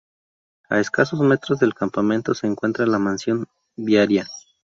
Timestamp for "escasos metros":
0.79-1.59